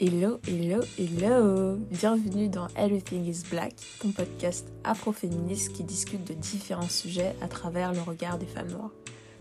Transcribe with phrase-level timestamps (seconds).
[0.00, 6.88] Hello, hello, hello Bienvenue dans Everything is Black, ton podcast afroféministe qui discute de différents
[6.88, 8.92] sujets à travers le regard des femmes noires.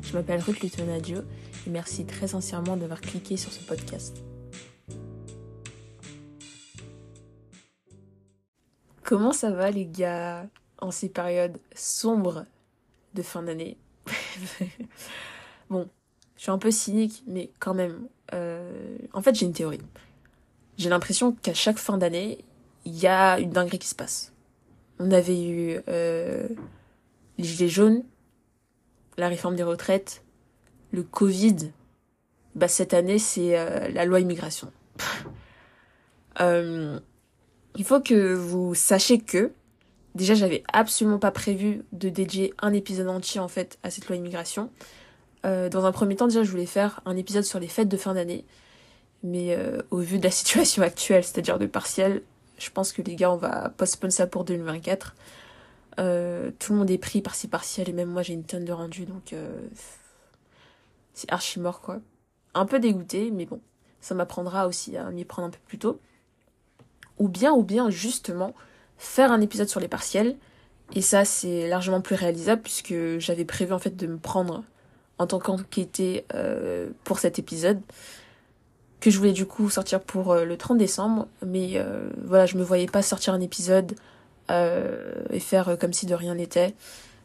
[0.01, 1.19] Je m'appelle Ruth Lutonadio
[1.67, 4.23] et merci très sincèrement d'avoir cliqué sur ce podcast.
[9.03, 10.47] Comment ça va les gars
[10.79, 12.45] en ces périodes sombres
[13.13, 13.77] de fin d'année?
[15.69, 15.87] Bon,
[16.35, 19.81] je suis un peu cynique, mais quand même, euh, en fait j'ai une théorie
[20.77, 22.39] j'ai l'impression qu'à chaque fin d'année,
[22.85, 24.33] il y a une dinguerie qui se passe.
[24.99, 26.47] On avait eu euh,
[27.37, 28.03] les gilets jaunes,
[29.17, 30.23] la réforme des retraites,
[30.91, 31.71] le Covid.
[32.55, 34.71] Bah, cette année, c'est euh, la loi immigration.
[36.41, 36.99] euh,
[37.75, 39.51] il faut que vous sachiez que,
[40.15, 44.15] déjà, j'avais absolument pas prévu de dédier un épisode entier, en fait, à cette loi
[44.15, 44.71] immigration.
[45.45, 47.97] Euh, dans un premier temps, déjà, je voulais faire un épisode sur les fêtes de
[47.97, 48.45] fin d'année.
[49.27, 52.21] Mais euh, au vu de la situation actuelle, c'est-à-dire de partiel,
[52.57, 55.15] je pense que les gars, on va postponer ça pour 2024.
[55.99, 58.71] Euh, tout le monde est pris par-ci partiel et même moi j'ai une tonne de
[58.71, 59.49] rendu donc euh,
[61.15, 61.99] c'est archi mort quoi.
[62.53, 63.59] Un peu dégoûté mais bon,
[63.99, 65.99] ça m'apprendra aussi à m'y prendre un peu plus tôt.
[67.17, 68.53] Ou bien, ou bien justement
[68.99, 70.37] faire un épisode sur les partiels
[70.93, 74.63] et ça c'est largement plus réalisable puisque j'avais prévu en fait de me prendre
[75.17, 76.25] en tant qu'enquêté
[77.03, 77.81] pour cet épisode
[78.99, 82.57] que je voulais du coup sortir pour euh, le 30 décembre, mais euh, voilà, je
[82.57, 83.95] me voyais pas sortir un épisode
[84.49, 86.73] euh, et faire comme si de rien n'était,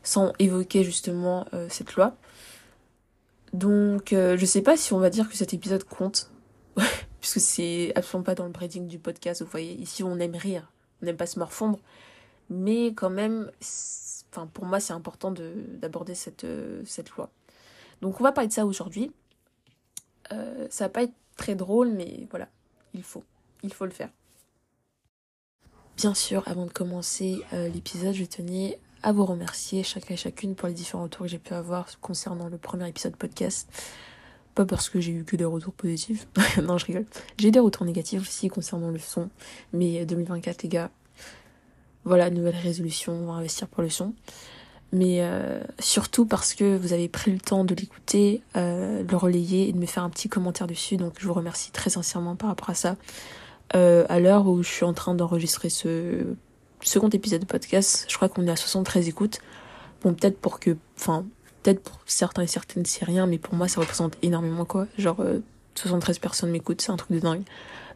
[0.03, 2.17] sans évoquer justement cette loi.
[3.53, 6.31] Donc je sais pas si on va dire que cet épisode compte,
[7.21, 10.73] puisque c'est absolument pas dans le breeding du podcast, vous voyez, ici on aime rire,
[11.01, 11.79] on n'aime pas se morfondre,
[12.51, 13.51] mais quand même,
[14.33, 16.47] enfin pour moi c'est important de d'aborder cette,
[16.85, 17.31] cette loi.
[18.01, 19.13] Donc on va parler de ça aujourd'hui.
[20.71, 22.49] Ça va pas être très drôle, mais voilà,
[22.95, 23.25] il faut,
[23.63, 24.11] il faut le faire.
[25.97, 30.55] Bien sûr, avant de commencer euh, l'épisode, je tenais à vous remercier chacun et chacune
[30.55, 33.69] pour les différents retours que j'ai pu avoir concernant le premier épisode podcast.
[34.55, 36.27] Pas parce que j'ai eu que des retours positifs,
[36.63, 37.07] non je rigole.
[37.39, 39.31] J'ai des retours négatifs aussi concernant le son,
[39.73, 40.91] mais 2024 les gars,
[42.05, 44.15] voilà, nouvelle résolution, on va investir pour le son
[44.93, 49.17] mais euh, surtout parce que vous avez pris le temps de l'écouter, euh, de le
[49.17, 50.99] relayer et de me faire un petit commentaire dessus.
[50.99, 52.97] Donc je vous remercie très sincèrement par rapport à ça.
[53.75, 56.37] Euh, à l'heure où je suis en train d'enregistrer ce
[56.83, 59.39] second épisode de podcast, je crois qu'on est à 73 écoutes.
[60.03, 61.25] Bon, peut-être pour que, enfin,
[61.63, 64.87] peut-être pour certains et certaines c'est rien, mais pour moi ça représente énormément quoi.
[64.99, 65.25] Genre
[65.75, 67.45] 73 personnes m'écoutent, c'est un truc de dingue.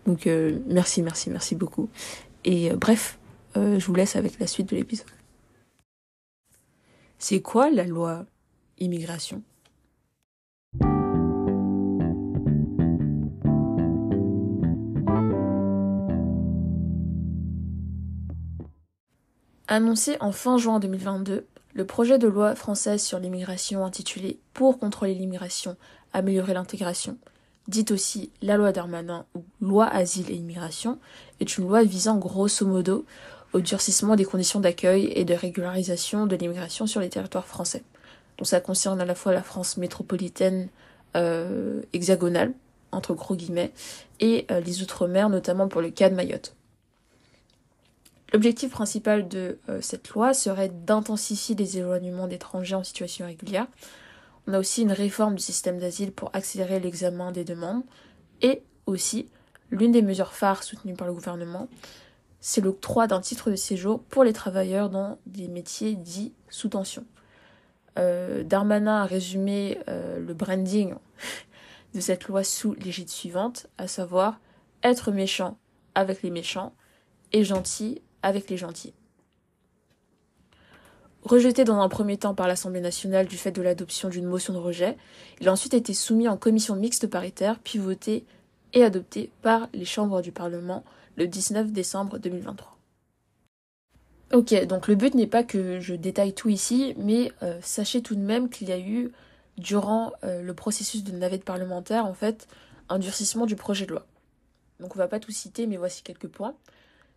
[0.06, 0.26] Donc
[0.66, 1.90] merci, merci, merci beaucoup.
[2.44, 3.18] Et bref,
[3.54, 5.15] je vous laisse avec la suite de l'épisode.
[7.18, 8.26] C'est quoi la loi
[8.78, 9.42] immigration?
[19.66, 25.14] Annoncé en fin juin 2022, le projet de loi française sur l'immigration intitulé Pour contrôler
[25.14, 25.76] l'immigration,
[26.12, 27.16] améliorer l'intégration,
[27.66, 30.98] dite aussi la loi Darmanin ou loi asile et immigration,
[31.40, 33.06] est une loi visant grosso modo
[33.52, 37.82] au durcissement des conditions d'accueil et de régularisation de l'immigration sur les territoires français.
[38.38, 40.68] Donc ça concerne à la fois la France métropolitaine
[41.16, 42.52] euh, hexagonale,
[42.92, 43.72] entre gros guillemets,
[44.20, 46.54] et euh, les Outre-mer, notamment pour le cas de Mayotte.
[48.32, 53.66] L'objectif principal de euh, cette loi serait d'intensifier les éloignements d'étrangers en situation irrégulière.
[54.46, 57.82] On a aussi une réforme du système d'asile pour accélérer l'examen des demandes,
[58.42, 59.28] et aussi,
[59.70, 61.68] l'une des mesures phares soutenues par le gouvernement,
[62.48, 67.04] c'est l'octroi d'un titre de séjour pour les travailleurs dans des métiers dits sous tension.
[67.98, 70.94] Euh, Darmanin a résumé euh, le branding
[71.94, 74.38] de cette loi sous l'égide suivante, à savoir
[74.84, 75.58] être méchant
[75.96, 76.72] avec les méchants
[77.32, 78.94] et gentil avec les gentils.
[81.24, 84.58] Rejeté dans un premier temps par l'Assemblée nationale du fait de l'adoption d'une motion de
[84.58, 84.96] rejet,
[85.40, 88.24] il a ensuite été soumis en commission mixte paritaire, puis voté
[88.72, 90.84] et adopté par les chambres du Parlement
[91.16, 92.76] le 19 décembre 2023.
[94.32, 98.16] Ok, donc le but n'est pas que je détaille tout ici, mais euh, sachez tout
[98.16, 99.12] de même qu'il y a eu,
[99.56, 102.48] durant euh, le processus de navette parlementaire, en fait,
[102.88, 104.06] un durcissement du projet de loi.
[104.80, 106.54] Donc on va pas tout citer, mais voici quelques points.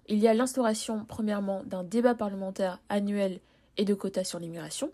[0.08, 3.40] Il y a l'instauration, premièrement, d'un débat parlementaire annuel
[3.78, 4.92] et de quotas sur l'immigration.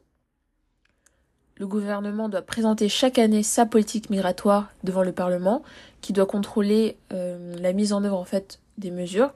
[1.57, 5.63] Le gouvernement doit présenter chaque année sa politique migratoire devant le Parlement,
[6.02, 9.31] qui doit contrôler euh, la mise en œuvre en fait des mesures.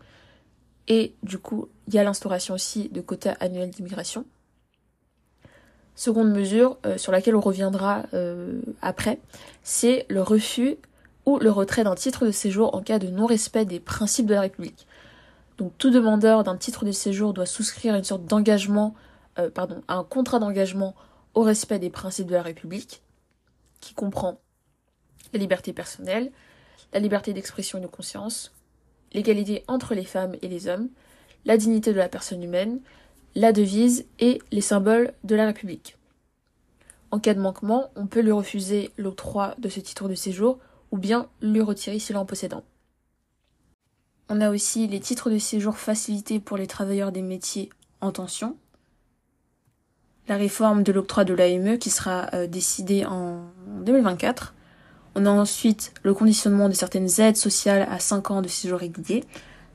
[0.89, 4.25] Et du coup, il y a l'instauration aussi de quotas annuels d'immigration.
[5.95, 9.19] Seconde mesure euh, sur laquelle on reviendra euh, après,
[9.63, 10.75] c'est le refus
[11.25, 14.42] ou le retrait d'un titre de séjour en cas de non-respect des principes de la
[14.42, 14.88] République.
[15.57, 18.94] Donc tout demandeur d'un titre de séjour doit souscrire une sorte d'engagement,
[19.54, 20.95] pardon, un contrat d'engagement
[21.39, 23.01] au respect des principes de la République,
[23.80, 24.41] qui comprend
[25.31, 26.33] la liberté personnelle,
[26.91, 28.51] la liberté d'expression et de conscience,
[29.13, 30.89] l'égalité entre les femmes et les hommes,
[31.45, 32.81] la dignité de la personne humaine,
[33.36, 35.95] la devise et les symboles de la République.
[37.09, 40.59] En cas de manquement, on peut lui refuser l'octroi de ce titre de séjour
[40.91, 42.65] ou bien lui retirer s'il en possédant.
[44.27, 47.69] On a aussi les titres de séjour facilités pour les travailleurs des métiers
[48.01, 48.57] en tension.
[50.30, 53.46] La réforme de l'octroi de l'AME qui sera euh, décidée en
[53.81, 54.54] 2024.
[55.16, 59.24] On a ensuite le conditionnement de certaines aides sociales à 5 ans de séjour régulier.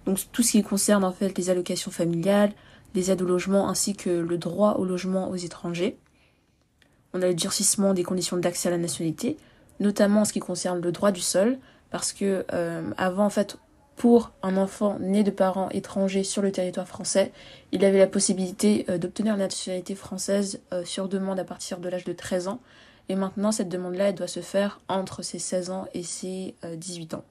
[0.06, 2.53] Donc tout ce qui concerne en fait les allocations familiales,
[2.95, 5.99] les aides au logement ainsi que le droit au logement aux étrangers.
[7.15, 9.37] On a le durcissement des conditions d'accès à la nationalité,
[9.81, 11.59] notamment en ce qui concerne le droit du sol,
[11.91, 13.57] parce que euh, avant en fait
[13.96, 17.32] pour un enfant né de parents étrangers sur le territoire français,
[17.73, 21.88] il avait la possibilité euh, d'obtenir la nationalité française euh, sur demande à partir de
[21.88, 22.61] l'âge de 13 ans.
[23.08, 27.14] Et maintenant, cette demande-là, elle doit se faire entre ses 16 ans et ses 18
[27.14, 27.25] ans.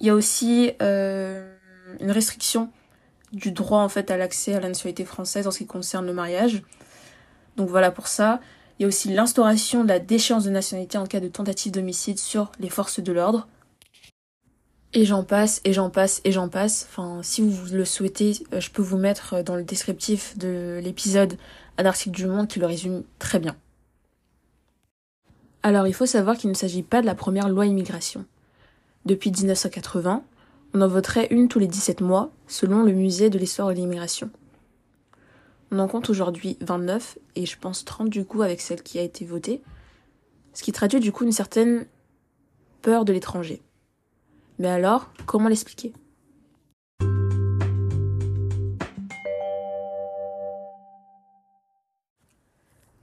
[0.00, 2.70] Il y a aussi une restriction
[3.32, 6.12] du droit en fait à l'accès à la nationalité française en ce qui concerne le
[6.12, 6.62] mariage.
[7.56, 8.40] Donc voilà pour ça.
[8.78, 12.18] Il y a aussi l'instauration de la déchéance de nationalité en cas de tentative d'homicide
[12.18, 13.46] sur les forces de l'ordre.
[14.92, 16.88] Et j'en passe, et j'en passe, et j'en passe.
[16.90, 21.36] Enfin, si vous le souhaitez, euh, je peux vous mettre dans le descriptif de l'épisode
[21.78, 23.56] un article du Monde qui le résume très bien.
[25.62, 28.24] Alors, il faut savoir qu'il ne s'agit pas de la première loi immigration.
[29.04, 30.24] Depuis 1980,
[30.74, 34.30] on en voterait une tous les 17 mois, selon le musée de l'histoire de l'immigration.
[35.70, 39.02] On en compte aujourd'hui 29 et je pense 30 du coup avec celle qui a
[39.02, 39.62] été votée,
[40.52, 41.86] ce qui traduit du coup une certaine
[42.82, 43.62] peur de l'étranger.
[44.60, 45.94] Mais alors, comment l'expliquer?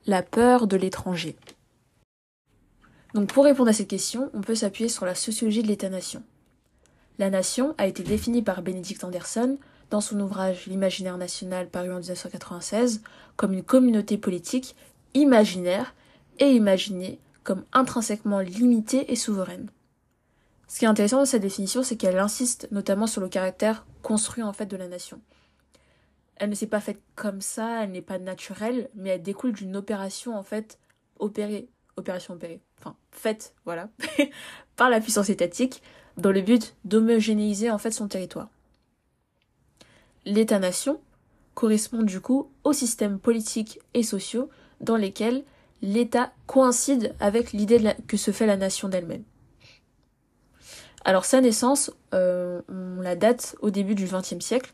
[0.06, 1.36] La peur de l'étranger.
[3.15, 6.21] Donc pour répondre à cette question, on peut s'appuyer sur la sociologie de l'État-nation.
[7.18, 9.57] La nation a été définie par Benedict Anderson
[9.89, 13.01] dans son ouvrage L'imaginaire national paru en 1996
[13.36, 14.75] comme une communauté politique
[15.15, 15.95] imaginaire
[16.38, 19.71] et imaginée comme intrinsèquement limitée et souveraine.
[20.67, 24.43] Ce qui est intéressant dans cette définition, c'est qu'elle insiste notamment sur le caractère construit
[24.43, 25.21] en fait de la nation.
[26.35, 29.75] Elle ne s'est pas faite comme ça, elle n'est pas naturelle, mais elle découle d'une
[29.75, 30.77] opération en fait
[31.19, 33.89] opérée, opération opérée, enfin faite, voilà,
[34.75, 35.81] par la puissance étatique,
[36.17, 38.49] dans le but d'homogénéiser en fait son territoire
[40.27, 40.99] l'État-nation
[41.55, 44.49] correspond du coup aux systèmes politiques et sociaux
[44.81, 45.43] dans lesquels
[45.81, 49.23] l'État coïncide avec l'idée que se fait la nation d'elle-même.
[51.05, 54.73] Alors sa naissance, euh, on la date au début du XXe siècle,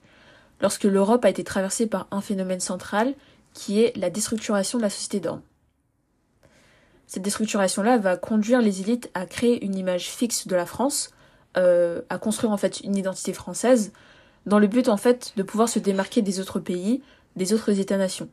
[0.62, 3.14] lorsque l'Europe a été traversée par un phénomène central
[3.54, 5.44] qui est la déstructuration de la société d'ordre.
[7.06, 11.12] Cette déstructuration-là va conduire les élites à créer une image fixe de la France,
[11.58, 13.92] euh, à construire en fait une identité française,
[14.46, 17.04] dans le but en fait de pouvoir se démarquer des autres pays,
[17.36, 18.30] des autres États-nations.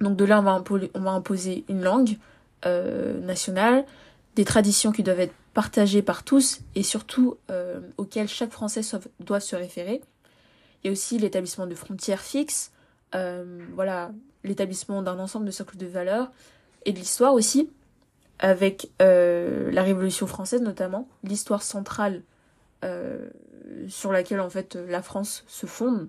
[0.00, 0.62] Donc de là, on va,
[0.94, 2.18] on va imposer une langue
[2.66, 3.84] euh, nationale,
[4.36, 8.82] des traditions qui doivent être partagées par tous et surtout euh, auxquelles chaque Français
[9.18, 10.00] doit se référer.
[10.82, 12.72] Il y a aussi l'établissement de frontières fixes,
[13.14, 14.12] euh, voilà,
[14.44, 16.30] l'établissement d'un ensemble de socles de valeurs
[16.86, 17.68] et de l'histoire aussi,
[18.38, 22.22] avec la Révolution française notamment, l'histoire centrale
[23.88, 26.08] sur laquelle en fait la France se fonde,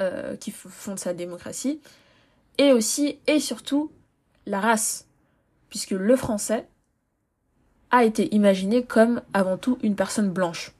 [0.00, 1.80] euh, qui fonde sa démocratie,
[2.58, 3.92] et aussi et surtout
[4.46, 5.06] la race,
[5.72, 6.68] puisque le français
[7.90, 10.74] a été imaginé comme avant tout une personne blanche.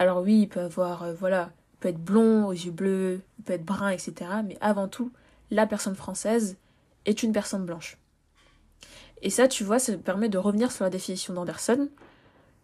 [0.00, 3.44] Alors oui, il peut avoir, euh, voilà, il peut être blond, aux yeux bleus, il
[3.44, 4.12] peut être brun, etc.
[4.44, 5.12] Mais avant tout,
[5.52, 6.56] la personne française
[7.04, 7.96] est une personne blanche.
[9.22, 11.88] Et ça, tu vois, ça permet de revenir sur la définition d'Anderson,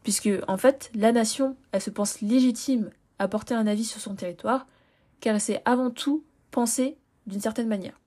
[0.03, 4.17] puisque en fait la nation, elle se pense légitime à porter un avis sur son
[4.17, 4.67] territoire,
[5.21, 6.97] car elle s'est avant tout pensée
[7.29, 8.01] d'une certaine manière.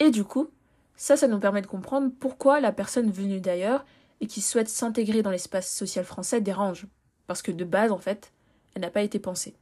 [0.00, 0.50] Et du coup,
[0.96, 3.84] ça, ça nous permet de comprendre pourquoi la personne venue d'ailleurs
[4.20, 6.86] et qui souhaite s'intégrer dans l'espace social français dérange,
[7.26, 8.32] parce que de base, en fait,
[8.74, 9.54] elle n'a pas été pensée.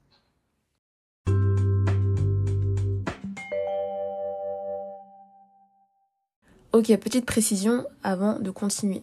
[6.72, 9.02] Ok, petite précision avant de continuer.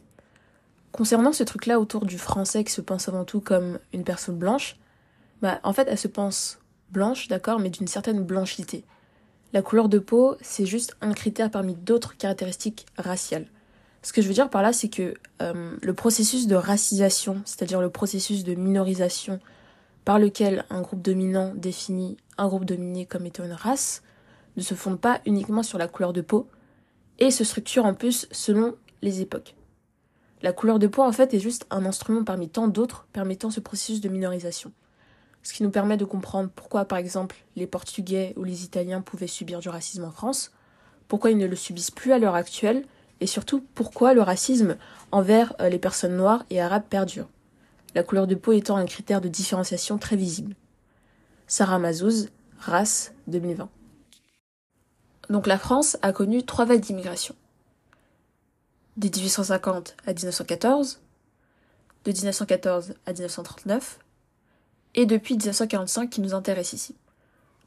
[0.93, 4.77] Concernant ce truc-là autour du français qui se pense avant tout comme une personne blanche,
[5.41, 6.59] bah en fait elle se pense
[6.91, 8.85] blanche, d'accord, mais d'une certaine blanchité.
[9.53, 13.47] La couleur de peau, c'est juste un critère parmi d'autres caractéristiques raciales.
[14.01, 17.81] Ce que je veux dire par là, c'est que euh, le processus de racisation, c'est-à-dire
[17.81, 19.39] le processus de minorisation
[20.05, 24.03] par lequel un groupe dominant définit un groupe dominé comme étant une race,
[24.55, 26.47] ne se fonde pas uniquement sur la couleur de peau
[27.19, 29.55] et se structure en plus selon les époques.
[30.41, 33.59] La couleur de peau, en fait, est juste un instrument parmi tant d'autres permettant ce
[33.59, 34.71] processus de minorisation.
[35.47, 39.27] Ce qui nous permet de comprendre pourquoi, par exemple, les Portugais ou les Italiens pouvaient
[39.27, 40.51] subir du racisme en France,
[41.07, 42.83] pourquoi ils ne le subissent plus à l'heure actuelle,
[43.21, 44.75] et surtout pourquoi le racisme
[45.13, 47.29] envers euh, les personnes noires et arabes perdure.
[47.95, 50.53] La couleur de peau étant un critère de différenciation très visible.
[51.47, 52.27] Sarah Mazouz,
[52.59, 53.69] Race, 2020.
[55.29, 57.35] Donc la France a connu trois vagues d'immigration.
[58.97, 60.99] De 1850 à 1914,
[62.03, 63.99] de 1914 à 1939,
[64.97, 66.95] et depuis 1945 qui nous intéresse ici.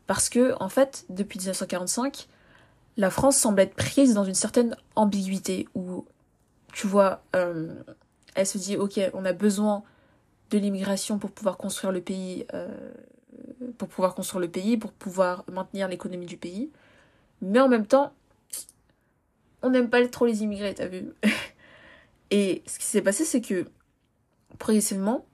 [0.07, 2.27] Parce que, en fait, depuis 1945,
[2.97, 6.05] la France semble être prise dans une certaine ambiguïté où,
[6.73, 7.73] tu vois, euh,
[8.35, 9.85] elle se dit, ok, on a besoin
[10.51, 12.93] de l'immigration pour pouvoir construire le pays, euh,
[13.79, 16.71] pour pouvoir construire le pays, pour pouvoir maintenir l'économie du pays.
[17.41, 18.13] Mais en même temps,
[19.63, 21.13] on n'aime pas trop les immigrés, t'as vu
[22.33, 23.67] Et ce qui s'est passé, c'est que
[24.59, 25.25] progressivement,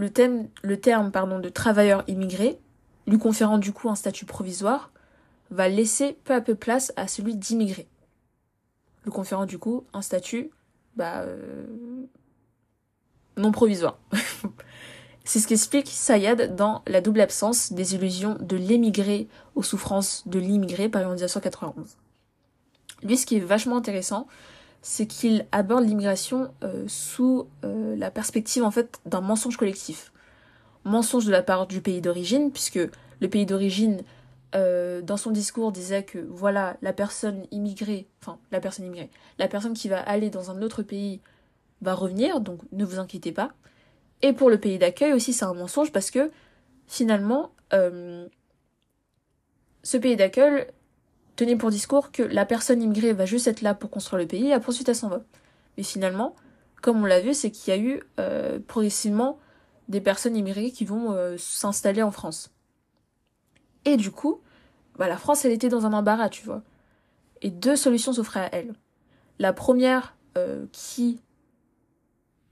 [0.00, 2.58] le, thème, le terme de travailleur immigré,
[3.06, 4.92] lui conférant du coup un statut provisoire,
[5.50, 7.86] va laisser peu à peu place à celui d'immigré.
[9.04, 10.50] Le conférant du coup un statut
[10.96, 12.06] bah, euh,
[13.36, 13.98] non provisoire.
[15.24, 20.38] C'est ce qu'explique Sayad dans La double absence des illusions de l'émigré aux souffrances de
[20.38, 21.98] l'immigré par en 1991.
[23.02, 24.26] Lui, ce qui est vachement intéressant,
[24.82, 30.12] c'est qu'il aborde l'immigration euh, sous euh, la perspective en fait d'un mensonge collectif.
[30.84, 32.80] Mensonge de la part du pays d'origine, puisque
[33.20, 34.02] le pays d'origine,
[34.54, 39.48] euh, dans son discours, disait que voilà, la personne immigrée, enfin la personne immigrée, la
[39.48, 41.20] personne qui va aller dans un autre pays
[41.82, 43.52] va revenir, donc ne vous inquiétez pas.
[44.22, 46.30] Et pour le pays d'accueil aussi, c'est un mensonge parce que
[46.86, 48.28] finalement, ce
[49.96, 50.66] pays d'accueil
[51.40, 54.50] tenait pour discours que la personne immigrée va juste être là pour construire le pays
[54.50, 55.22] et ensuite elle s'en va.
[55.78, 56.36] Mais finalement,
[56.82, 59.38] comme on l'a vu, c'est qu'il y a eu euh, progressivement
[59.88, 62.52] des personnes immigrées qui vont euh, s'installer en France.
[63.86, 64.42] Et du coup,
[64.98, 66.62] bah, la France, elle était dans un embarras, tu vois.
[67.40, 68.74] Et deux solutions s'offraient à elle.
[69.38, 71.22] La première euh, qui...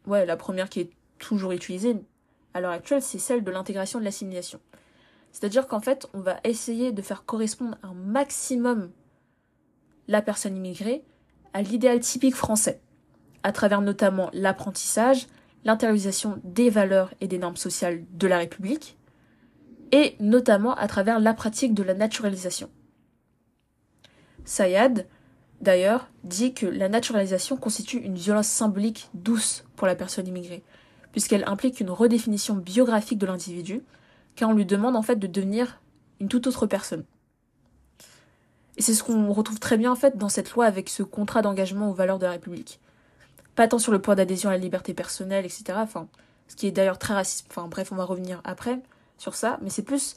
[0.07, 1.97] Ouais, la première qui est toujours utilisée
[2.55, 4.61] à l'heure actuelle, c'est celle de l'intégration de l'assimilation.
[5.39, 8.91] C'est-à-dire qu'en fait, on va essayer de faire correspondre un maximum
[10.09, 11.05] la personne immigrée
[11.53, 12.81] à l'idéal typique français,
[13.45, 15.29] à travers notamment l'apprentissage,
[15.65, 18.99] l'intériorisation des valeurs et des normes sociales de la République,
[19.93, 22.69] et notamment à travers la pratique de la naturalisation.
[24.45, 25.07] Sayad,
[25.61, 30.65] d'ailleurs, dit que la naturalisation constitue une violence symbolique douce pour la personne immigrée,
[31.13, 33.85] puisqu'elle implique une redéfinition biographique de l'individu,
[34.39, 35.81] car on lui demande en fait de devenir
[36.21, 37.05] une toute autre personne.
[38.77, 41.43] Et c'est ce qu'on retrouve très bien en fait dans cette loi avec ce contrat
[41.43, 42.79] d'engagement aux valeurs de la République.
[43.57, 45.65] Pas tant sur le point d'adhésion à la liberté personnelle, etc.
[45.75, 46.07] Enfin,
[46.47, 47.49] ce qui est d'ailleurs très raciste.
[47.51, 48.79] Enfin bref, on va revenir après
[49.17, 50.15] sur ça, mais c'est plus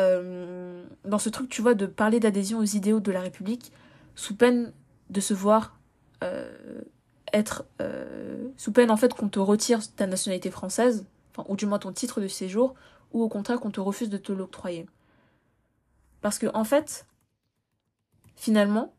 [0.00, 3.70] euh, dans ce truc, tu vois, de parler d'adhésion aux idéaux de la République
[4.16, 4.72] sous peine
[5.10, 5.78] de se voir
[6.24, 6.50] euh,
[7.32, 11.06] être euh, sous peine en fait qu'on te retire ta nationalité française,
[11.46, 12.74] ou du moins ton titre de séjour,
[13.12, 14.86] ou au contraire qu'on te refuse de te l'octroyer.
[16.20, 17.06] Parce que, en fait,
[18.36, 18.92] finalement,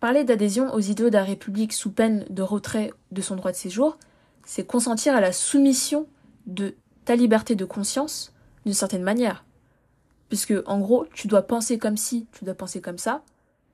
[0.00, 3.56] parler d'adhésion aux idéaux de la République sous peine de retrait de son droit de
[3.56, 3.98] séjour,
[4.44, 6.06] c'est consentir à la soumission
[6.46, 6.74] de
[7.04, 8.32] ta liberté de conscience
[8.64, 9.44] d'une certaine manière.
[10.28, 13.22] Puisque, en gros, tu dois penser comme si, tu dois penser comme ça,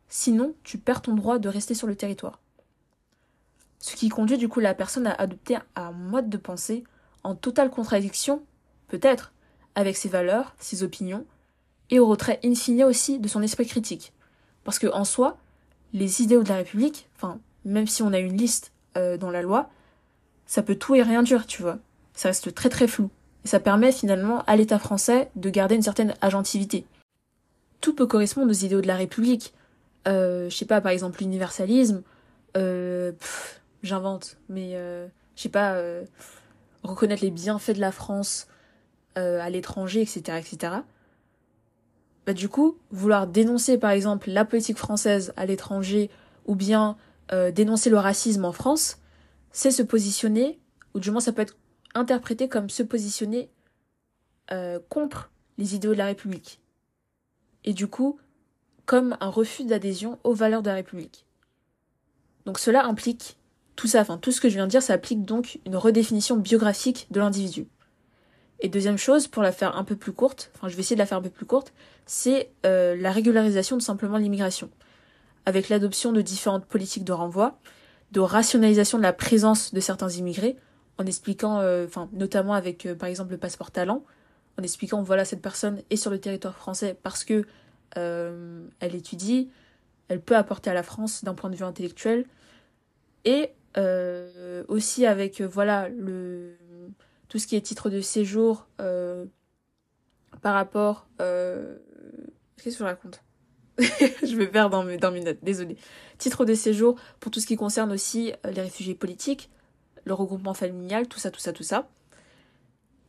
[0.08, 2.40] sinon tu perds ton droit de rester sur le territoire.
[3.78, 6.84] Ce qui conduit du coup la personne à adopter un mode de pensée
[7.22, 8.42] en totale contradiction
[8.88, 9.32] peut-être,
[9.74, 11.24] avec ses valeurs, ses opinions,
[11.90, 14.12] et au retrait in fine aussi de son esprit critique.
[14.64, 15.38] Parce que en soi,
[15.92, 19.42] les idéaux de la République, enfin, même si on a une liste euh, dans la
[19.42, 19.70] loi,
[20.46, 21.78] ça peut tout et rien dire, tu vois.
[22.14, 23.10] Ça reste très très flou.
[23.44, 26.86] Et ça permet finalement à l'État français de garder une certaine agentivité.
[27.80, 29.54] Tout peut correspondre aux idéaux de la République.
[30.08, 32.02] Euh, je sais pas, par exemple, l'universalisme,
[32.56, 33.12] euh,
[33.82, 36.04] j'invente, mais euh, je sais pas, euh,
[36.82, 38.48] reconnaître les bienfaits de la France,
[39.18, 40.72] euh, à l'étranger, etc., etc.
[42.26, 46.10] Bah, du coup, vouloir dénoncer par exemple la politique française à l'étranger
[46.44, 46.96] ou bien
[47.32, 48.98] euh, dénoncer le racisme en France,
[49.52, 50.58] c'est se positionner,
[50.94, 51.56] ou du moins ça peut être
[51.94, 53.48] interprété comme se positionner
[54.52, 56.60] euh, contre les idéaux de la République.
[57.64, 58.18] Et du coup,
[58.84, 61.26] comme un refus d'adhésion aux valeurs de la République.
[62.44, 63.36] Donc cela implique
[63.74, 66.36] tout ça, enfin tout ce que je viens de dire, ça implique donc une redéfinition
[66.36, 67.66] biographique de l'individu.
[68.60, 71.00] Et deuxième chose, pour la faire un peu plus courte, enfin je vais essayer de
[71.00, 71.72] la faire un peu plus courte,
[72.06, 74.70] c'est euh, la régularisation de simplement l'immigration,
[75.44, 77.58] avec l'adoption de différentes politiques de renvoi,
[78.12, 80.56] de rationalisation de la présence de certains immigrés,
[80.98, 84.04] en expliquant, euh, enfin notamment avec euh, par exemple le passeport talent,
[84.58, 87.44] en expliquant voilà cette personne est sur le territoire français parce que
[87.94, 89.48] elle étudie,
[90.08, 92.26] elle peut apporter à la France d'un point de vue intellectuel,
[93.24, 93.52] et
[94.68, 96.56] aussi avec voilà le
[97.28, 99.24] tout ce qui est titre de séjour euh,
[100.42, 101.08] par rapport...
[101.20, 101.76] Euh,
[102.56, 103.22] qu'est-ce que je raconte
[103.78, 105.76] Je me perds dans mes, dans mes notes, désolé.
[106.18, 109.50] Titre de séjour pour tout ce qui concerne aussi euh, les réfugiés politiques,
[110.04, 111.88] le regroupement familial, tout ça, tout ça, tout ça.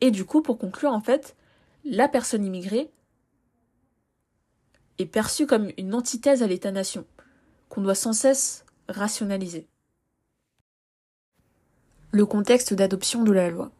[0.00, 1.36] Et du coup, pour conclure, en fait,
[1.84, 2.90] la personne immigrée
[4.98, 7.06] est perçue comme une antithèse à l'État-nation,
[7.68, 9.66] qu'on doit sans cesse rationaliser.
[12.10, 13.70] Le contexte d'adoption de la loi.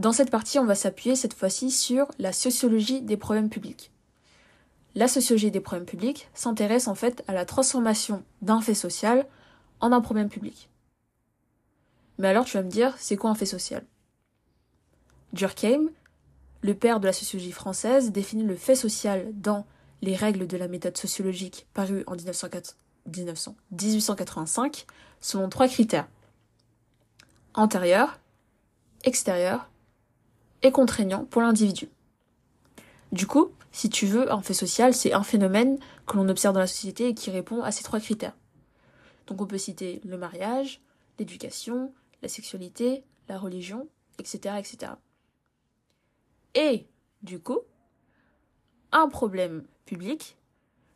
[0.00, 3.92] Dans cette partie, on va s'appuyer cette fois-ci sur la sociologie des problèmes publics.
[4.94, 9.26] La sociologie des problèmes publics s'intéresse en fait à la transformation d'un fait social
[9.80, 10.70] en un problème public.
[12.16, 13.84] Mais alors tu vas me dire, c'est quoi un fait social?
[15.34, 15.90] Durkheim,
[16.62, 19.66] le père de la sociologie française, définit le fait social dans
[20.00, 22.16] Les règles de la méthode sociologique paru en
[23.06, 24.86] 1885
[25.20, 26.08] selon trois critères.
[27.54, 28.18] Antérieur,
[29.04, 29.68] extérieur
[30.62, 31.88] et contraignant pour l'individu.
[33.12, 36.60] Du coup, si tu veux, un fait social, c'est un phénomène que l'on observe dans
[36.60, 38.36] la société et qui répond à ces trois critères.
[39.26, 40.80] Donc on peut citer le mariage,
[41.18, 41.92] l'éducation,
[42.22, 43.88] la sexualité, la religion,
[44.18, 44.56] etc.
[44.58, 44.92] etc.
[46.54, 46.86] Et,
[47.22, 47.60] du coup,
[48.92, 50.36] un problème public,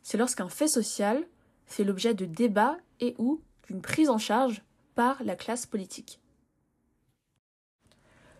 [0.03, 1.25] c'est lorsqu'un fait social
[1.65, 4.63] fait l'objet de débats et ou d'une prise en charge
[4.95, 6.19] par la classe politique.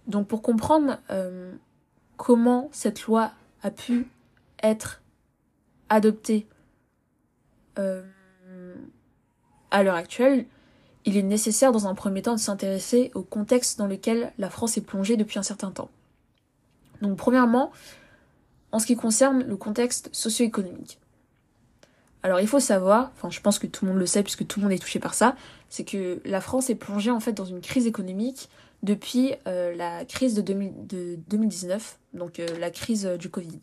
[0.07, 1.53] Donc pour comprendre euh,
[2.17, 3.31] comment cette loi
[3.63, 4.07] a pu
[4.61, 5.01] être
[5.89, 6.47] adoptée
[7.79, 8.03] euh,
[9.71, 10.45] à l'heure actuelle,
[11.05, 14.77] il est nécessaire dans un premier temps de s'intéresser au contexte dans lequel la France
[14.77, 15.89] est plongée depuis un certain temps.
[17.01, 17.71] Donc premièrement,
[18.71, 20.99] en ce qui concerne le contexte socio-économique.
[22.25, 24.59] Alors il faut savoir, enfin je pense que tout le monde le sait puisque tout
[24.59, 25.35] le monde est touché par ça,
[25.69, 28.49] c'est que la France est plongée en fait dans une crise économique
[28.81, 33.59] depuis euh, la crise de, 2019, donc euh, la crise du Covid.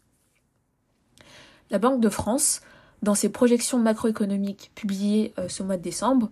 [1.70, 2.60] La Banque de France,
[3.02, 6.30] dans ses projections macroéconomiques publiées euh, ce mois de décembre,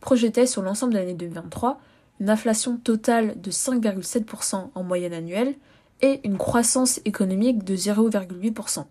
[0.00, 1.80] projetait sur l'ensemble de l'année 2023
[2.20, 5.54] une inflation totale de 5,7% en moyenne annuelle
[6.02, 8.84] et une croissance économique de 0,8%.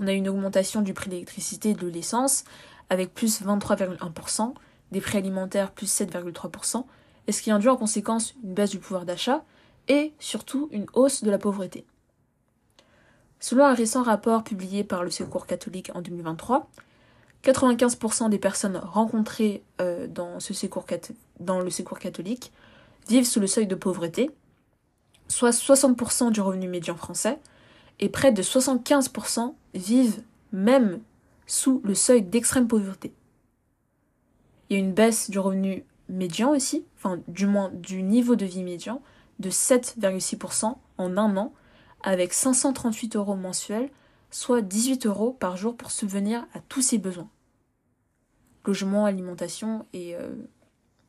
[0.00, 2.44] On a une augmentation du prix de l'électricité et de l'essence
[2.90, 4.54] avec plus 23,1%,
[4.92, 6.84] des prix alimentaires plus 7,3%,
[7.26, 9.44] et ce qui induit en conséquence une baisse du pouvoir d'achat
[9.88, 11.84] et surtout une hausse de la pauvreté?
[13.40, 16.68] Selon un récent rapport publié par le Secours catholique en 2023,
[17.44, 22.52] 95% des personnes rencontrées euh, dans, le Secours catholique
[23.08, 24.30] vivent sous le seuil de pauvreté,
[25.28, 27.38] soit 60% du revenu médian français,
[28.00, 31.00] et près de 75% vivent même
[31.46, 33.12] sous le seuil d'extrême pauvreté.
[34.68, 38.44] Il y a une baisse du revenu médian aussi, enfin du moins du niveau de
[38.44, 39.02] vie médian,
[39.38, 41.54] de 7,6% en un an,
[42.02, 43.90] avec 538 euros mensuels,
[44.30, 47.30] soit 18 euros par jour pour subvenir à tous ses besoins.
[48.64, 50.30] Logement, alimentation et euh,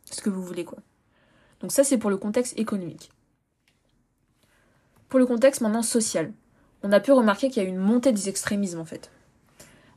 [0.05, 0.79] ce que vous voulez quoi.
[1.59, 3.11] Donc ça c'est pour le contexte économique.
[5.09, 6.31] Pour le contexte maintenant social
[6.83, 9.11] on a pu remarquer qu'il y a une montée des extrémismes en fait,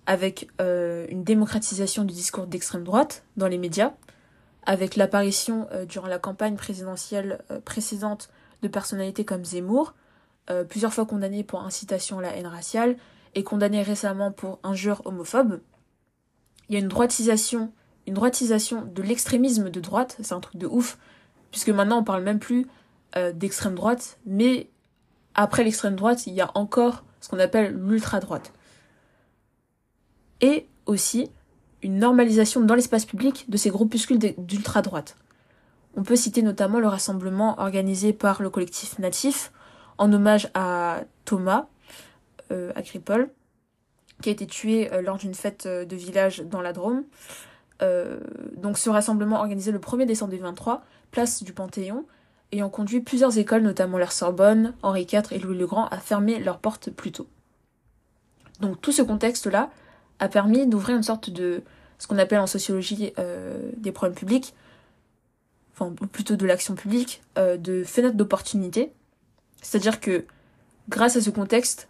[0.06, 3.92] avec euh, une démocratisation du discours d'extrême droite dans les médias,
[4.64, 8.30] avec l'apparition euh, durant la campagne présidentielle euh, précédente
[8.62, 9.94] de personnalités comme Zemmour,
[10.68, 12.96] plusieurs fois condamné pour incitation à la haine raciale
[13.34, 15.60] et condamné récemment pour injure homophobe.
[16.68, 17.72] Il y a une droitisation,
[18.06, 20.98] une droitisation de l'extrémisme de droite, c'est un truc de ouf,
[21.50, 22.66] puisque maintenant on parle même plus
[23.34, 24.68] d'extrême droite, mais
[25.34, 28.52] après l'extrême droite, il y a encore ce qu'on appelle l'ultra-droite.
[30.40, 31.30] Et aussi
[31.82, 35.16] une normalisation dans l'espace public de ces groupuscules d'ultra-droite.
[35.96, 39.52] On peut citer notamment le rassemblement organisé par le collectif Natif
[39.98, 41.66] en hommage à Thomas
[42.50, 43.30] euh, Agripol,
[44.22, 47.04] qui a été tué euh, lors d'une fête euh, de village dans la Drôme.
[48.56, 52.06] donc ce rassemblement organisé le 1er décembre 2023, place du Panthéon,
[52.52, 56.38] ayant conduit plusieurs écoles, notamment la Sorbonne, Henri IV et Louis le Grand, à fermer
[56.38, 57.26] leurs portes plus tôt.
[58.60, 59.70] Donc tout ce contexte-là
[60.18, 61.62] a permis d'ouvrir une sorte de
[61.98, 64.54] ce qu'on appelle en sociologie euh, des problèmes publics,
[65.72, 68.92] enfin plutôt de l'action publique, euh, de fenêtre d'opportunité.
[69.62, 70.26] C'est-à-dire que
[70.88, 71.88] grâce à ce contexte,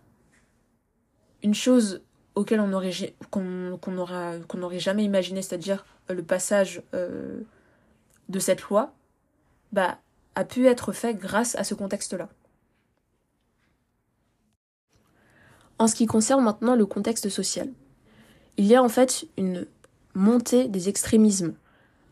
[1.42, 2.02] une chose
[2.34, 2.92] auquel on aurait
[3.30, 8.94] qu'on n'aurait jamais imaginé, c'est-à-dire euh, le passage de cette loi,
[9.72, 9.98] bah
[10.34, 12.28] a pu être fait grâce à ce contexte-là.
[15.78, 17.68] En ce qui concerne maintenant le contexte social,
[18.56, 19.66] il y a en fait une
[20.14, 21.54] montée des extrémismes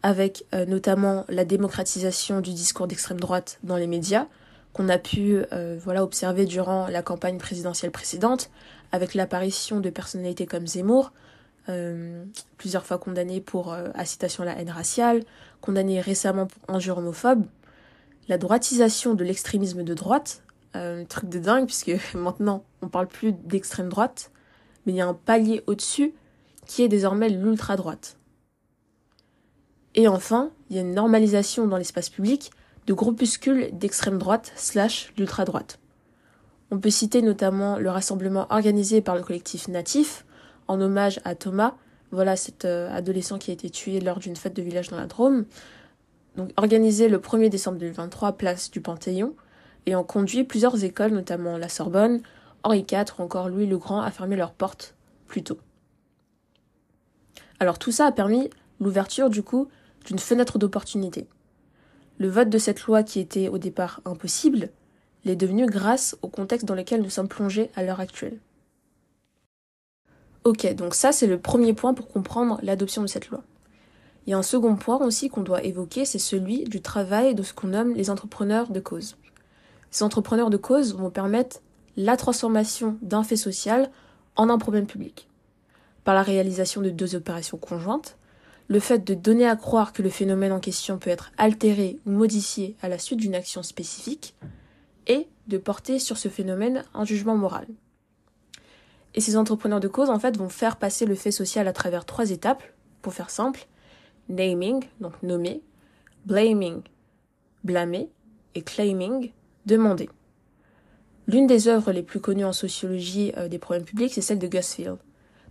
[0.03, 4.27] avec euh, notamment la démocratisation du discours d'extrême droite dans les médias
[4.73, 8.51] qu'on a pu euh, voilà observer durant la campagne présidentielle précédente
[8.93, 11.13] avec l'apparition de personnalités comme Zemmour
[11.69, 12.25] euh,
[12.57, 15.23] plusieurs fois condamné pour incitation à la haine raciale,
[15.61, 17.45] condamné récemment pour injure homophobe,
[18.29, 20.43] la droitisation de l'extrémisme de droite,
[20.75, 24.31] un truc de dingue puisque maintenant on parle plus d'extrême droite,
[24.87, 26.15] mais il y a un palier au-dessus
[26.67, 28.17] qui est désormais l'ultra droite.
[29.95, 32.53] Et enfin, il y a une normalisation dans l'espace public
[32.87, 35.81] de groupuscules d'extrême droite slash d'ultra droite.
[36.71, 40.25] On peut citer notamment le rassemblement organisé par le collectif Natif
[40.69, 41.75] en hommage à Thomas,
[42.13, 45.07] voilà cet euh, adolescent qui a été tué lors d'une fête de village dans la
[45.07, 45.45] Drôme.
[46.37, 49.35] Donc organisé le 1er décembre 2023 place du Panthéon
[49.87, 52.21] et ont conduit plusieurs écoles, notamment la Sorbonne,
[52.63, 54.95] Henri IV ou encore Louis le Grand à fermer leurs portes
[55.27, 55.59] plus tôt.
[57.59, 59.69] Alors tout ça a permis l'ouverture du coup
[60.05, 61.27] d'une fenêtre d'opportunité.
[62.19, 64.71] Le vote de cette loi qui était au départ impossible
[65.25, 68.39] l'est devenu grâce au contexte dans lequel nous sommes plongés à l'heure actuelle.
[70.45, 73.43] Ok, donc ça c'est le premier point pour comprendre l'adoption de cette loi.
[74.27, 77.43] Il y a un second point aussi qu'on doit évoquer, c'est celui du travail de
[77.43, 79.17] ce qu'on nomme les entrepreneurs de cause.
[79.91, 81.61] Ces entrepreneurs de cause vont permettre
[81.97, 83.91] la transformation d'un fait social
[84.37, 85.29] en un problème public.
[86.05, 88.17] Par la réalisation de deux opérations conjointes,
[88.69, 92.13] le fait de donner à croire que le phénomène en question peut être altéré ou
[92.13, 94.35] modifié à la suite d'une action spécifique,
[95.07, 97.67] et de porter sur ce phénomène un jugement moral.
[99.15, 102.05] Et ces entrepreneurs de cause, en fait, vont faire passer le fait social à travers
[102.05, 102.63] trois étapes,
[103.03, 103.67] pour faire simple,
[104.31, 105.63] naming, donc nommer,
[106.25, 106.83] blaming,
[107.65, 108.09] blâmer,
[108.55, 109.33] et claiming,
[109.67, 110.09] demander.
[111.27, 114.49] L'une des œuvres les plus connues en sociologie euh, des problèmes publics, c'est celle de
[114.49, 114.99] Gus Field,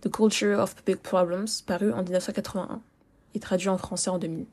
[0.02, 2.80] The Culture of Public Problems, paru en 1981
[3.34, 4.46] et traduit en français en 2000.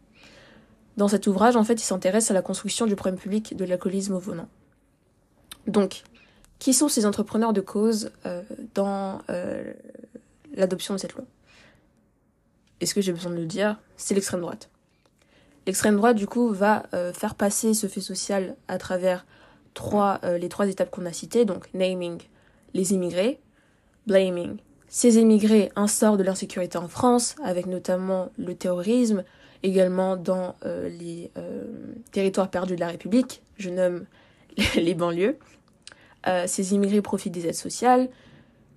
[0.98, 4.14] Dans cet ouvrage, en fait, il s'intéresse à la construction du problème public de l'alcoolisme
[4.14, 4.48] au venant.
[5.68, 6.04] Donc,
[6.60, 8.42] qui sont ces entrepreneurs de cause euh,
[8.74, 9.74] dans euh,
[10.56, 11.26] l'adoption de cette loi?
[12.82, 14.70] Est-ce que j'ai besoin de le dire C'est l'extrême droite.
[15.66, 19.26] L'extrême droite, du coup, va euh, faire passer ce fait social à travers
[19.74, 22.20] trois, les trois étapes qu'on a citées, donc naming
[22.74, 23.40] les immigrés,
[24.08, 29.24] blaming ces émigrés instaurent de l'insécurité en France, avec notamment le terrorisme,
[29.64, 31.66] également dans euh, les euh,
[32.12, 34.06] territoires perdus de la République, je nomme
[34.76, 35.38] les banlieues.
[36.28, 38.10] Euh, ces immigrés profitent des aides sociales,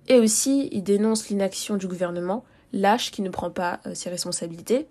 [0.07, 4.87] et aussi ils dénoncent l'inaction du gouvernement, lâche qui ne prend pas ses responsabilités.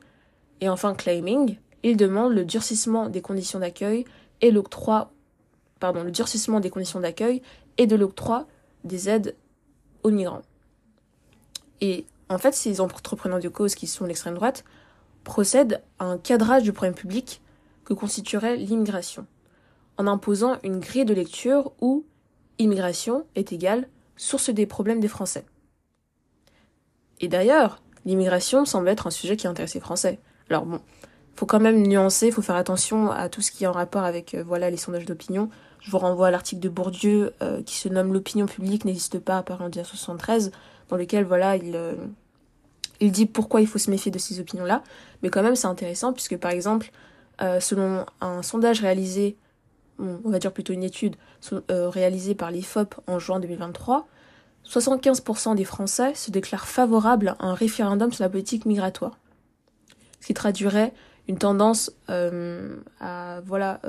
[0.61, 4.05] Et enfin, claiming, ils demandent le durcissement des conditions d'accueil
[4.41, 5.13] et l'octroi,
[5.79, 7.43] pardon, le durcissement des conditions d'accueil
[7.79, 8.47] et de l'octroi
[8.85, 9.37] des aides
[10.03, 10.43] aux migrants.
[11.81, 14.65] Et en fait, ces entrepreneurs de cause qui sont l'extrême droite
[15.25, 17.41] procèdent à un cadrage du problème public
[17.85, 19.27] que constituerait l'immigration,
[19.97, 22.05] en imposant une grille de lecture où
[22.59, 25.45] immigration est égale source des problèmes des Français.
[27.21, 30.19] Et d'ailleurs, l'immigration semble être un sujet qui intéresse les Français.
[30.49, 30.81] Alors bon,
[31.37, 34.35] faut quand même nuancer, faut faire attention à tout ce qui est en rapport avec
[34.35, 35.49] euh, voilà les sondages d'opinion.
[35.81, 39.39] Je vous renvoie à l'article de Bourdieu euh, qui se nomme L'opinion publique n'existe pas
[39.39, 40.51] à part en 1973
[40.89, 41.95] dans lequel voilà il euh,
[43.01, 44.83] il dit pourquoi il faut se méfier de ces opinions-là,
[45.23, 46.91] mais quand même c'est intéressant puisque par exemple
[47.61, 49.39] selon un sondage réalisé,
[49.99, 51.17] on va dire plutôt une étude
[51.71, 54.07] réalisée par l'IFOP en juin 2023,
[54.67, 59.19] 75% des Français se déclarent favorables à un référendum sur la politique migratoire,
[60.21, 60.93] ce qui traduirait
[61.29, 63.81] une tendance à voilà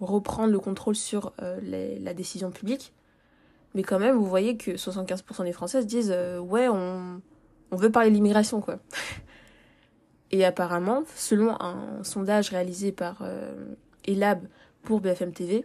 [0.00, 2.92] reprendre le contrôle sur la décision publique
[3.74, 7.20] mais quand même, vous voyez que 75% des Françaises disent euh, ouais, on,
[7.70, 8.78] on veut parler de l'immigration, quoi.
[10.30, 13.54] Et apparemment, selon un sondage réalisé par euh,
[14.04, 14.46] Elab
[14.82, 15.64] pour BFM TV,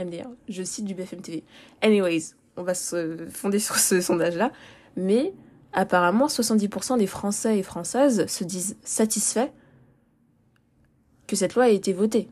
[0.00, 1.44] MDR, je cite du BFM TV.
[1.80, 4.52] Anyways, on va se fonder sur ce sondage-là,
[4.96, 5.32] mais
[5.72, 9.50] apparemment 70% des Français et Françaises se disent satisfaits
[11.26, 12.28] que cette loi ait été votée.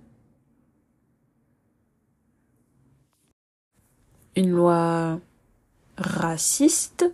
[4.35, 5.21] Une loi
[5.97, 7.07] raciste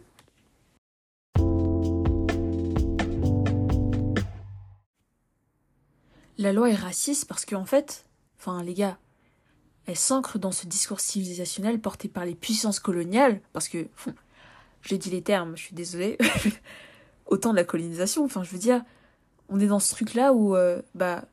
[6.39, 8.05] La loi est raciste parce qu'en en fait,
[8.37, 8.99] enfin les gars,
[9.87, 13.89] elle s'ancre dans ce discours civilisationnel porté par les puissances coloniales, parce que,
[14.83, 16.19] j'ai dit les termes, je suis désolée,
[17.27, 18.83] autant de la colonisation, enfin je veux dire,
[19.49, 21.25] on est dans ce truc-là où, euh, bah,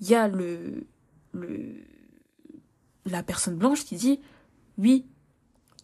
[0.00, 0.86] il y a le,
[3.04, 4.20] la personne blanche qui dit,
[4.78, 5.06] oui,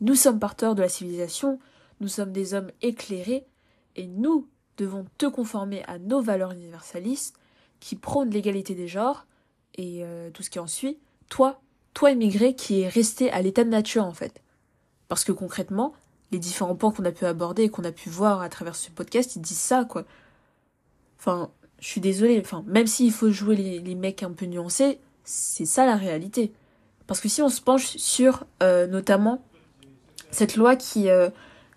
[0.00, 1.58] nous sommes parteurs de la civilisation,
[2.00, 3.46] nous sommes des hommes éclairés,
[3.96, 7.38] et nous devons te conformer à nos valeurs universalistes
[7.80, 9.26] qui prônent l'égalité des genres
[9.74, 10.98] et euh, tout ce qui en suit.
[11.28, 11.60] Toi,
[11.96, 14.42] toi immigré qui est resté à l'état de nature en fait.
[15.08, 15.94] Parce que concrètement,
[16.30, 18.90] les différents points qu'on a pu aborder et qu'on a pu voir à travers ce
[18.90, 20.04] podcast, ils disent ça quoi.
[21.18, 21.48] Enfin,
[21.80, 25.86] je suis désolée, enfin, même s'il faut jouer les, mecs un peu nuancés, c'est ça
[25.86, 26.52] la réalité.
[27.06, 29.42] Parce que si on se penche sur euh, notamment
[30.30, 31.30] cette loi qui, euh,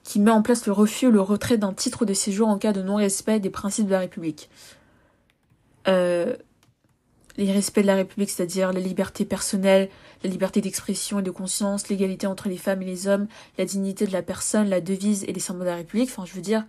[0.03, 2.81] qui met en place le refus le retrait d'un titre de séjour en cas de
[2.81, 4.49] non-respect des principes de la République.
[5.87, 6.35] Euh,
[7.37, 9.89] les respects de la République, c'est-à-dire la liberté personnelle,
[10.23, 14.05] la liberté d'expression et de conscience, l'égalité entre les femmes et les hommes, la dignité
[14.05, 16.65] de la personne, la devise et les symboles de la République, enfin je veux dire,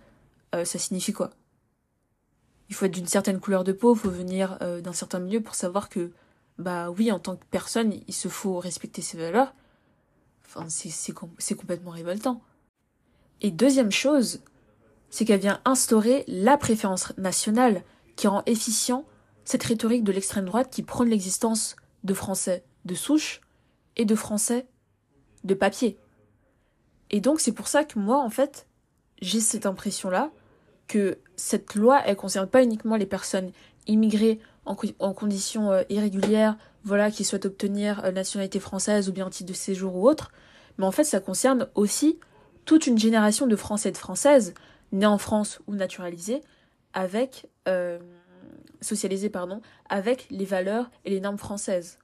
[0.55, 1.31] euh, ça signifie quoi?
[2.69, 5.55] Il faut être d'une certaine couleur de peau, il faut venir d'un certain milieu pour
[5.55, 6.11] savoir que,
[6.57, 9.53] bah oui, en tant que personne, il se faut respecter ses valeurs,
[10.53, 12.41] Enfin, c'est complètement révoltant.
[13.39, 14.41] Et deuxième chose,
[15.09, 17.83] c'est qu'elle vient instaurer la préférence nationale
[18.17, 19.05] qui rend efficient
[19.45, 23.41] cette rhétorique de l'extrême droite qui prône l'existence de Français de souche
[23.95, 24.67] et de Français
[25.43, 25.97] de papier.
[27.09, 28.67] Et donc c'est pour ça que moi, en fait,
[29.21, 30.31] j'ai cette impression-là
[30.87, 33.51] que cette loi, elle concerne pas uniquement les personnes
[33.87, 34.75] immigrées en,
[35.13, 39.95] conditions euh, irrégulières, voilà, qui souhaitent obtenir euh, nationalité française ou bien titre de séjour
[39.95, 40.31] ou autre,
[40.77, 42.19] mais en fait ça concerne aussi
[42.65, 44.53] toute une génération de Français et de Françaises
[44.91, 46.41] nés en France ou naturalisés
[46.93, 47.99] avec euh,
[48.81, 51.99] socialisés pardon avec les valeurs et les normes françaises.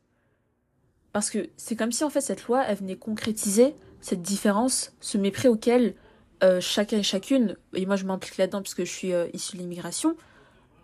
[1.11, 5.17] Parce que c'est comme si en fait cette loi elle venait concrétiser cette différence ce
[5.17, 5.95] mépris auquel
[6.43, 9.61] euh, chacun et chacune et moi je m'implique là-dedans puisque je suis euh, issue de
[9.61, 10.15] l'immigration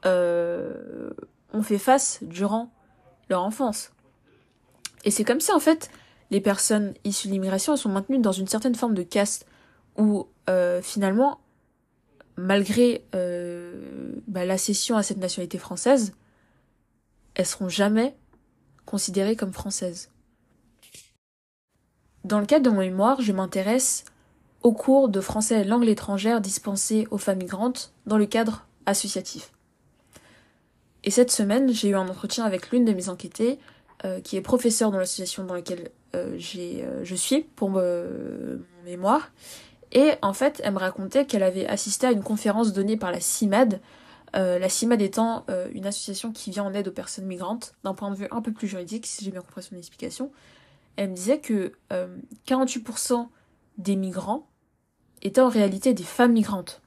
[0.05, 1.11] euh,
[1.53, 2.71] ont fait face durant
[3.29, 3.91] leur enfance.
[5.05, 5.91] Et c'est comme si en fait
[6.31, 9.45] les personnes issues de l'immigration sont maintenues dans une certaine forme de caste
[9.97, 10.27] où
[10.81, 11.39] finalement,
[12.37, 16.13] malgré euh, bah, la à cette nationalité française,
[17.35, 18.15] elles seront jamais
[18.85, 20.09] considérées comme françaises.
[22.23, 24.05] Dans le cadre de mon mémoire, je m'intéresse
[24.61, 29.51] aux cours de français et langue étrangère dispensés aux femmes migrantes dans le cadre associatif.
[31.03, 33.59] Et cette semaine, j'ai eu un entretien avec l'une de mes enquêtées,
[34.05, 37.81] euh, qui est professeure dans l'association dans laquelle euh, j'ai, euh, je suis pour mon
[38.85, 39.31] mémoire.
[39.93, 43.19] Et en fait, elle me racontait qu'elle avait assisté à une conférence donnée par la
[43.19, 43.79] CIMAD,
[44.33, 48.15] la CIMAD étant une association qui vient en aide aux personnes migrantes, d'un point de
[48.15, 50.31] vue un peu plus juridique, si j'ai bien compris son explication.
[50.95, 51.73] Elle me disait que
[52.47, 53.27] 48%
[53.77, 54.47] des migrants
[55.21, 56.81] étaient en réalité des femmes migrantes.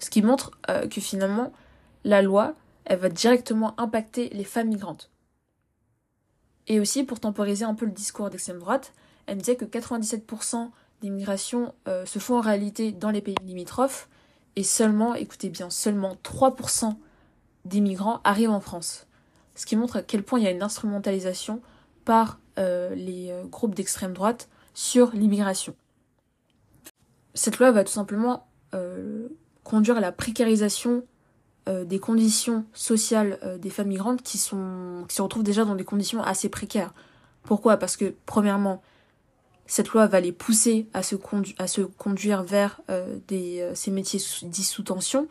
[0.00, 0.50] Ce qui montre
[0.90, 1.52] que finalement,
[2.02, 2.54] la loi,
[2.84, 5.10] elle va directement impacter les femmes migrantes.
[6.66, 8.92] Et aussi, pour temporiser un peu le discours d'extrême droite,
[9.26, 10.70] elle me disait que 97%
[11.02, 14.08] des migrations euh, se font en réalité dans les pays limitrophes
[14.56, 16.94] et seulement, écoutez bien, seulement 3%
[17.64, 19.06] des migrants arrivent en France.
[19.54, 21.60] Ce qui montre à quel point il y a une instrumentalisation
[22.04, 25.74] par euh, les euh, groupes d'extrême droite sur l'immigration.
[27.34, 28.46] Cette loi va tout simplement
[29.64, 31.02] conduire à la précarisation
[31.68, 35.74] euh, des conditions sociales euh, des femmes migrantes qui, sont, qui se retrouvent déjà dans
[35.74, 36.94] des conditions assez précaires.
[37.42, 37.76] Pourquoi?
[37.76, 38.82] Parce que, premièrement,
[39.66, 41.16] cette loi va les pousser à se,
[41.58, 45.28] à se conduire vers euh, des, ces métiers dits sous tension,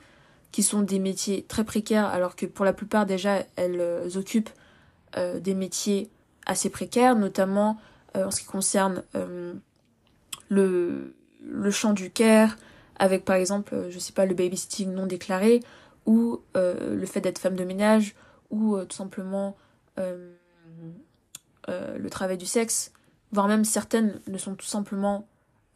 [0.52, 4.52] qui sont des métiers très précaires, alors que pour la plupart déjà, elles occupent
[5.18, 6.10] des métiers
[6.46, 7.78] assez précaires, notamment
[8.14, 9.04] en ce qui concerne
[10.50, 12.58] le, le champ du care,
[12.98, 15.62] avec par exemple, je sais pas, le babysitting non déclaré,
[16.06, 18.16] ou euh, le fait d'être femme de ménage,
[18.50, 19.58] ou euh, tout simplement
[20.00, 20.32] euh,
[21.68, 22.92] le travail du sexe,
[23.32, 25.28] voire même certaines ne sont tout simplement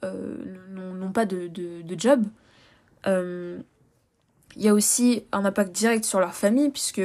[0.04, 2.24] n'ont pas de, de, job.
[3.06, 3.64] Il
[4.56, 7.02] y a aussi un impact direct sur leur famille, puisque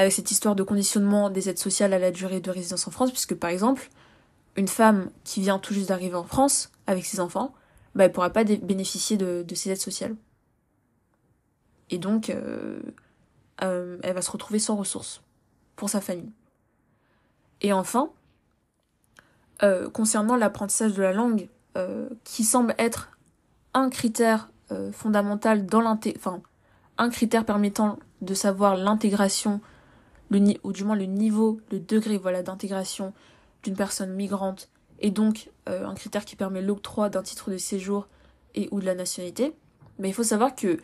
[0.00, 3.10] avec cette histoire de conditionnement des aides sociales à la durée de résidence en France,
[3.10, 3.90] puisque par exemple,
[4.56, 7.54] une femme qui vient tout juste d'arriver en France avec ses enfants,
[7.94, 10.16] bah, elle pourra pas bénéficier de, ces aides sociales.
[11.90, 12.80] Et donc, euh,
[13.62, 15.22] euh, elle va se retrouver sans ressources
[15.76, 16.30] pour sa famille.
[17.60, 18.10] Et enfin,
[19.92, 21.48] concernant l'apprentissage de la langue,
[22.24, 23.10] qui semble être
[23.74, 24.50] un critère
[24.92, 26.42] fondamental dans l'intégration, enfin,
[26.98, 29.60] un critère permettant de savoir l'intégration,
[30.30, 33.12] ou du moins le niveau, le degré voilà, d'intégration
[33.62, 34.68] d'une personne migrante,
[34.98, 38.08] et donc un critère qui permet l'octroi d'un titre de séjour
[38.54, 39.54] et ou de la nationalité.
[39.98, 40.78] Mais il faut savoir que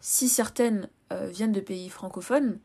[0.00, 2.58] si certaines viennent de pays francophones,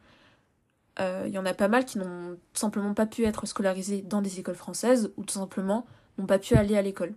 [0.97, 4.21] il euh, y en a pas mal qui n'ont simplement pas pu être scolarisés dans
[4.21, 5.85] des écoles françaises ou tout simplement
[6.17, 7.13] n'ont pas pu aller à l'école.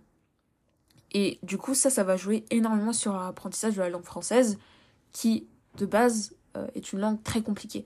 [1.11, 4.59] Et du coup, ça, ça va jouer énormément sur l'apprentissage de la langue française,
[5.11, 7.85] qui, de base, euh, est une langue très compliquée.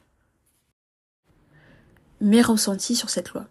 [2.20, 3.46] Mes ressentis sur cette loi.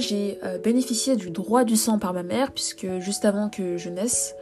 [0.00, 3.88] J'ai euh, bénéficié du droit du sang par ma mère, puisque juste avant que je
[3.88, 4.34] naisse,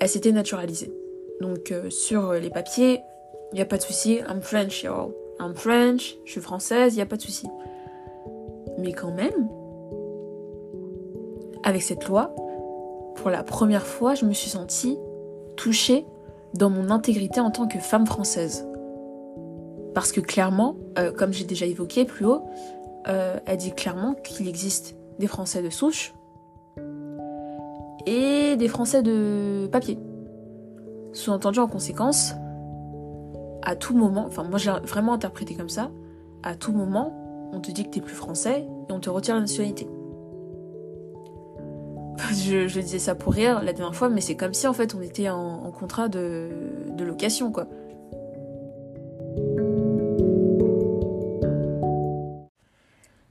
[0.00, 0.92] elle s'était naturalisée.
[1.40, 3.00] Donc, euh, sur les papiers,
[3.52, 4.20] il n'y a pas de souci.
[4.28, 4.84] I'm French.
[5.40, 7.46] I'm French, je suis française, il n'y a pas de souci.
[8.78, 9.48] Mais quand même,
[11.62, 12.34] avec cette loi,
[13.16, 14.98] pour la première fois, je me suis sentie
[15.56, 16.06] touchée
[16.54, 18.66] dans mon intégrité en tant que femme française.
[19.94, 22.42] Parce que clairement, euh, comme j'ai déjà évoqué plus haut,
[23.08, 26.14] euh, elle dit clairement qu'il existe des Français de souche
[28.06, 29.98] et des Français de papier.
[31.12, 32.34] Sous-entendu en conséquence,
[33.62, 35.90] à tout moment, enfin moi j'ai vraiment interprété comme ça,
[36.42, 39.40] à tout moment, on te dit que t'es plus français et on te retire la
[39.42, 39.88] nationalité.
[42.32, 44.94] Je, je, disais ça pour rire la dernière fois, mais c'est comme si en fait
[44.94, 46.50] on était en, contrat de,
[46.90, 47.68] de location quoi.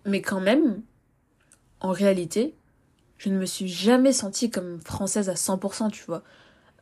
[0.08, 0.82] Mais quand même,
[1.82, 2.56] en réalité,
[3.18, 6.24] je ne me suis jamais sentie comme française à 100%, tu vois.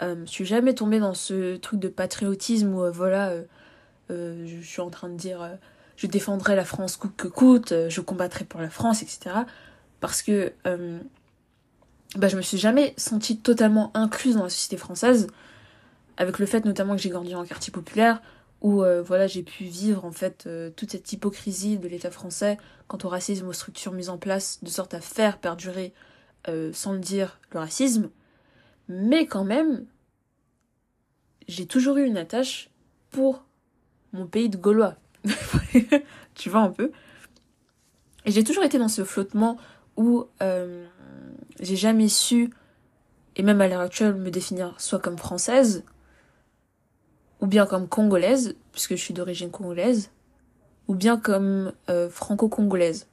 [0.01, 3.43] Euh, je suis jamais tombée dans ce truc de patriotisme où, euh, voilà, euh,
[4.11, 5.57] euh, je suis en train de dire
[5.95, 9.35] je défendrai la France coûte que coûte, je combattrai pour la France, etc.
[10.01, 10.53] Parce que
[12.17, 15.27] bah, je me suis jamais sentie totalement incluse dans la société française,
[16.17, 18.21] avec le fait notamment que j'ai grandi en quartier populaire,
[18.61, 22.57] où euh, voilà j'ai pu vivre en fait euh, toute cette hypocrisie de l'État français
[22.87, 25.93] quant au racisme aux structures mises en place de sorte à faire perdurer
[26.47, 28.09] euh, sans le dire le racisme.
[28.87, 29.85] Mais quand même
[31.47, 32.69] j'ai toujours eu une attache
[33.11, 33.43] pour
[34.13, 34.95] mon pays de Gaulois.
[36.35, 36.91] Tu vois un peu.
[38.25, 39.57] Et j'ai toujours été dans ce flottement
[39.95, 40.27] où
[41.61, 42.49] j'ai jamais su
[43.35, 45.83] et même à l'heure actuelle me définir soit comme française
[47.45, 50.09] ou bien comme congolaise, puisque je suis d'origine congolaise,
[50.87, 53.05] ou bien comme euh, franco-congolaise.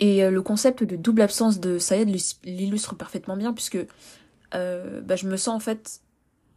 [0.00, 2.08] Et euh, le concept de double absence de Sayed
[2.42, 3.78] l'illustre parfaitement bien, puisque
[4.56, 6.00] euh, bah, je me sens en fait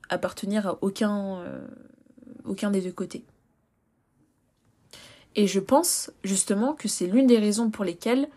[0.09, 1.43] appartenir à aucun,
[2.43, 3.23] aucun des deux côtés.
[5.35, 8.29] Et je pense justement que c'est l'une des raisons pour lesquelles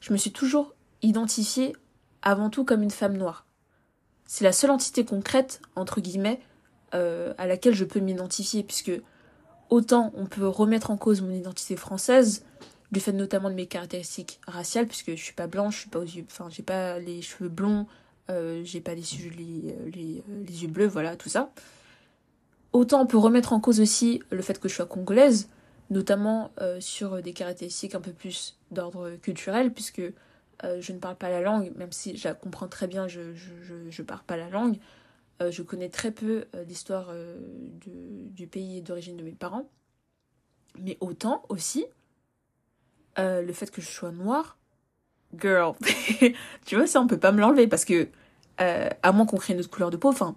[0.00, 1.76] je me suis toujours identifiée
[2.22, 3.46] avant tout comme une femme noire.
[4.26, 6.40] C'est la seule entité concrète, entre guillemets,
[6.94, 8.92] euh, à laquelle je peux m'identifier, puisque
[9.70, 12.44] autant on peut remettre en cause mon identité française,
[12.92, 15.98] du fait notamment de mes caractéristiques raciales, puisque je suis pas blanche, je suis pas
[15.98, 17.86] aux yeux, enfin j'ai pas les cheveux blonds,
[18.30, 19.02] euh, j'ai pas les,
[19.36, 21.50] les, les, les, yeux bleus, voilà, tout ça.
[22.72, 25.50] Autant on peut remettre en cause aussi le fait que je sois congolaise,
[25.90, 30.02] notamment euh, sur des caractéristiques un peu plus d'ordre culturel, puisque
[30.80, 33.52] je ne parle pas la langue, même si je la comprends très bien, je, je,
[33.62, 34.78] je, je parle pas la langue.
[35.40, 37.38] Euh, je connais très peu euh, l'histoire euh,
[37.80, 39.70] du, pays d'origine de mes parents.
[40.80, 41.86] Mais autant aussi,
[43.16, 44.58] le fait que je sois noire,
[45.36, 45.74] girl,
[46.66, 48.08] tu vois, ça on peut pas me l'enlever parce que,
[48.58, 50.36] à moins qu'on crée une autre couleur de peau, enfin,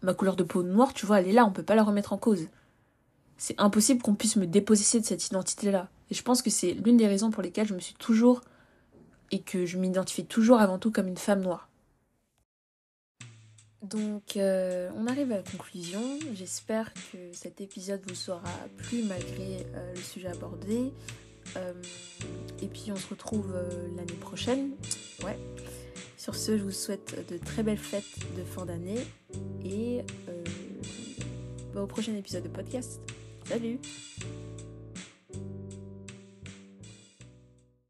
[0.00, 2.14] ma couleur de peau noire, tu vois, elle est là, on peut pas la remettre
[2.14, 2.48] en cause.
[3.36, 5.90] C'est impossible qu'on puisse me dépossesser de cette identité-là.
[6.10, 8.40] Et je pense que c'est l'une des raisons pour lesquelles je me suis toujours
[9.30, 11.68] et que je m'identifie toujours avant tout comme une femme noire.
[13.90, 16.00] Donc euh, on arrive à la conclusion.
[16.34, 18.42] J'espère que cet épisode vous sera
[18.78, 20.92] plu malgré euh, le sujet abordé.
[21.56, 21.72] Euh,
[22.60, 23.54] et puis on se retrouve
[23.96, 24.70] l'année prochaine.
[25.24, 25.38] Ouais.
[26.16, 28.98] Sur ce, je vous souhaite de très belles fêtes de fin d'année
[29.64, 30.00] et
[31.72, 33.00] bah, au prochain épisode de podcast.
[33.44, 33.78] Salut